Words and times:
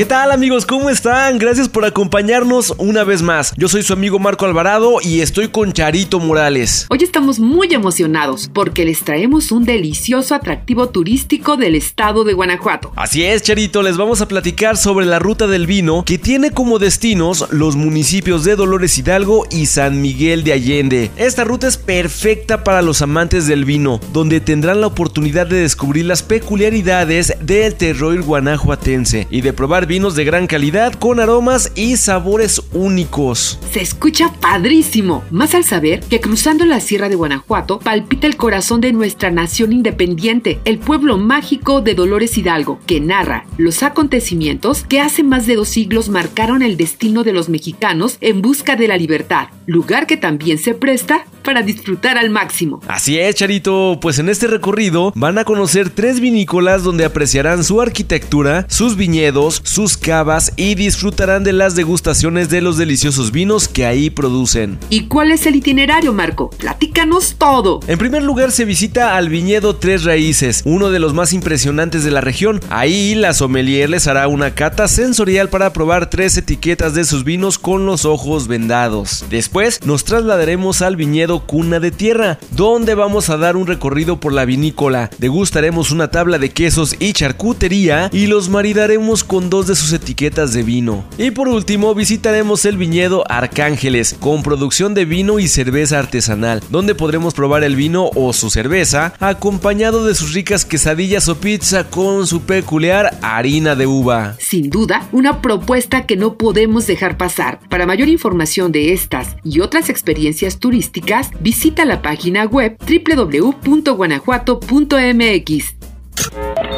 ¿Qué 0.00 0.06
tal 0.06 0.32
amigos? 0.32 0.64
¿Cómo 0.64 0.88
están? 0.88 1.38
Gracias 1.38 1.68
por 1.68 1.84
acompañarnos 1.84 2.72
una 2.78 3.04
vez 3.04 3.20
más. 3.20 3.52
Yo 3.58 3.68
soy 3.68 3.82
su 3.82 3.92
amigo 3.92 4.18
Marco 4.18 4.46
Alvarado 4.46 4.94
y 5.02 5.20
estoy 5.20 5.48
con 5.48 5.74
Charito 5.74 6.18
Morales. 6.18 6.86
Hoy 6.88 7.00
estamos 7.02 7.38
muy 7.38 7.74
emocionados 7.74 8.50
porque 8.50 8.86
les 8.86 9.00
traemos 9.00 9.52
un 9.52 9.66
delicioso 9.66 10.34
atractivo 10.34 10.88
turístico 10.88 11.58
del 11.58 11.74
estado 11.74 12.24
de 12.24 12.32
Guanajuato. 12.32 12.92
Así 12.96 13.24
es, 13.24 13.42
Charito, 13.42 13.82
les 13.82 13.98
vamos 13.98 14.22
a 14.22 14.28
platicar 14.28 14.78
sobre 14.78 15.04
la 15.04 15.18
ruta 15.18 15.46
del 15.46 15.66
vino 15.66 16.02
que 16.06 16.16
tiene 16.16 16.50
como 16.50 16.78
destinos 16.78 17.48
los 17.50 17.76
municipios 17.76 18.42
de 18.44 18.56
Dolores 18.56 18.96
Hidalgo 18.96 19.44
y 19.50 19.66
San 19.66 20.00
Miguel 20.00 20.44
de 20.44 20.54
Allende. 20.54 21.10
Esta 21.18 21.44
ruta 21.44 21.68
es 21.68 21.76
perfecta 21.76 22.64
para 22.64 22.80
los 22.80 23.02
amantes 23.02 23.46
del 23.46 23.66
vino, 23.66 24.00
donde 24.14 24.40
tendrán 24.40 24.80
la 24.80 24.86
oportunidad 24.86 25.46
de 25.46 25.60
descubrir 25.60 26.06
las 26.06 26.22
peculiaridades 26.22 27.34
del 27.42 27.74
terroir 27.74 28.22
guanajuatense 28.22 29.26
y 29.30 29.42
de 29.42 29.52
probar 29.52 29.89
vinos 29.90 30.14
de 30.14 30.22
gran 30.22 30.46
calidad 30.46 30.92
con 30.92 31.18
aromas 31.18 31.72
y 31.74 31.96
sabores 31.96 32.62
únicos. 32.72 33.58
Se 33.72 33.82
escucha 33.82 34.32
padrísimo, 34.40 35.24
más 35.32 35.56
al 35.56 35.64
saber 35.64 35.98
que 35.98 36.20
cruzando 36.20 36.64
la 36.64 36.78
Sierra 36.78 37.08
de 37.08 37.16
Guanajuato 37.16 37.80
palpita 37.80 38.28
el 38.28 38.36
corazón 38.36 38.80
de 38.80 38.92
nuestra 38.92 39.32
nación 39.32 39.72
independiente, 39.72 40.60
el 40.64 40.78
pueblo 40.78 41.18
mágico 41.18 41.80
de 41.80 41.96
Dolores 41.96 42.38
Hidalgo, 42.38 42.78
que 42.86 43.00
narra 43.00 43.46
los 43.58 43.82
acontecimientos 43.82 44.84
que 44.84 45.00
hace 45.00 45.24
más 45.24 45.48
de 45.48 45.56
dos 45.56 45.70
siglos 45.70 46.08
marcaron 46.08 46.62
el 46.62 46.76
destino 46.76 47.24
de 47.24 47.32
los 47.32 47.48
mexicanos 47.48 48.16
en 48.20 48.42
busca 48.42 48.76
de 48.76 48.86
la 48.86 48.96
libertad, 48.96 49.48
lugar 49.70 50.06
que 50.06 50.16
también 50.16 50.58
se 50.58 50.74
presta 50.74 51.24
para 51.44 51.62
disfrutar 51.62 52.18
al 52.18 52.28
máximo. 52.28 52.80
Así 52.86 53.18
es, 53.18 53.36
Charito, 53.36 53.98
pues 54.02 54.18
en 54.18 54.28
este 54.28 54.46
recorrido 54.46 55.12
van 55.14 55.38
a 55.38 55.44
conocer 55.44 55.88
tres 55.88 56.20
vinícolas 56.20 56.82
donde 56.82 57.04
apreciarán 57.04 57.64
su 57.64 57.80
arquitectura, 57.80 58.66
sus 58.68 58.96
viñedos, 58.96 59.62
sus 59.64 59.96
cavas 59.96 60.52
y 60.56 60.74
disfrutarán 60.74 61.44
de 61.44 61.52
las 61.52 61.76
degustaciones 61.76 62.50
de 62.50 62.60
los 62.60 62.76
deliciosos 62.76 63.32
vinos 63.32 63.68
que 63.68 63.86
ahí 63.86 64.10
producen. 64.10 64.78
¿Y 64.90 65.06
cuál 65.06 65.30
es 65.30 65.46
el 65.46 65.56
itinerario, 65.56 66.12
Marco? 66.12 66.50
Platícanos 66.50 67.36
todo. 67.38 67.80
En 67.86 67.98
primer 67.98 68.22
lugar 68.22 68.50
se 68.50 68.64
visita 68.64 69.16
al 69.16 69.28
viñedo 69.28 69.76
Tres 69.76 70.04
Raíces, 70.04 70.62
uno 70.64 70.90
de 70.90 70.98
los 70.98 71.14
más 71.14 71.32
impresionantes 71.32 72.04
de 72.04 72.10
la 72.10 72.20
región. 72.20 72.60
Ahí 72.70 73.14
la 73.14 73.32
sommelier 73.32 73.88
les 73.88 74.08
hará 74.08 74.28
una 74.28 74.54
cata 74.54 74.88
sensorial 74.88 75.48
para 75.48 75.72
probar 75.72 76.10
tres 76.10 76.36
etiquetas 76.36 76.94
de 76.94 77.04
sus 77.04 77.24
vinos 77.24 77.58
con 77.58 77.86
los 77.86 78.04
ojos 78.04 78.46
vendados. 78.48 79.24
Después 79.30 79.59
nos 79.84 80.04
trasladaremos 80.04 80.80
al 80.80 80.96
viñedo 80.96 81.40
Cuna 81.40 81.80
de 81.80 81.90
Tierra, 81.90 82.38
donde 82.52 82.94
vamos 82.94 83.28
a 83.28 83.36
dar 83.36 83.58
un 83.58 83.66
recorrido 83.66 84.18
por 84.18 84.32
la 84.32 84.46
vinícola. 84.46 85.10
Degustaremos 85.18 85.90
una 85.90 86.10
tabla 86.10 86.38
de 86.38 86.48
quesos 86.48 86.96
y 86.98 87.12
charcutería 87.12 88.08
y 88.10 88.26
los 88.26 88.48
maridaremos 88.48 89.22
con 89.22 89.50
dos 89.50 89.66
de 89.66 89.74
sus 89.74 89.92
etiquetas 89.92 90.54
de 90.54 90.62
vino. 90.62 91.04
Y 91.18 91.30
por 91.32 91.48
último, 91.48 91.94
visitaremos 91.94 92.64
el 92.64 92.78
viñedo 92.78 93.22
Arcángeles, 93.30 94.16
con 94.18 94.42
producción 94.42 94.94
de 94.94 95.04
vino 95.04 95.38
y 95.38 95.46
cerveza 95.46 95.98
artesanal, 95.98 96.62
donde 96.70 96.94
podremos 96.94 97.34
probar 97.34 97.62
el 97.62 97.76
vino 97.76 98.10
o 98.14 98.32
su 98.32 98.48
cerveza, 98.48 99.12
acompañado 99.20 100.06
de 100.06 100.14
sus 100.14 100.32
ricas 100.32 100.64
quesadillas 100.64 101.28
o 101.28 101.38
pizza 101.38 101.84
con 101.84 102.26
su 102.26 102.40
peculiar 102.42 103.18
harina 103.20 103.74
de 103.74 103.86
uva. 103.86 104.36
Sin 104.38 104.70
duda, 104.70 105.06
una 105.12 105.42
propuesta 105.42 106.06
que 106.06 106.16
no 106.16 106.38
podemos 106.38 106.86
dejar 106.86 107.18
pasar. 107.18 107.60
Para 107.68 107.84
mayor 107.84 108.08
información 108.08 108.72
de 108.72 108.94
estas 108.94 109.36
y 109.50 109.60
otras 109.60 109.90
experiencias 109.90 110.60
turísticas, 110.60 111.30
visita 111.40 111.84
la 111.84 112.02
página 112.02 112.44
web 112.44 112.78
www.guanajuato.mx. 112.78 115.74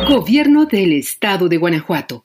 Gobierno 0.08 0.64
del 0.64 0.94
Estado 0.94 1.50
de 1.50 1.58
Guanajuato. 1.58 2.24